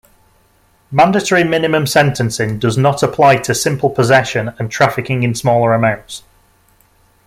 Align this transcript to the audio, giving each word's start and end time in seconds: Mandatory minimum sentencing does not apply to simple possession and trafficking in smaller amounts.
Mandatory 0.89 1.43
minimum 1.43 1.85
sentencing 1.85 2.57
does 2.57 2.75
not 2.75 3.03
apply 3.03 3.35
to 3.35 3.53
simple 3.53 3.87
possession 3.91 4.47
and 4.57 4.71
trafficking 4.71 5.21
in 5.21 5.35
smaller 5.35 5.75
amounts. 5.75 6.23